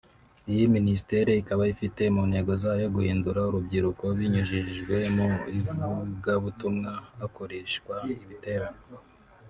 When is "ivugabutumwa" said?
5.57-6.91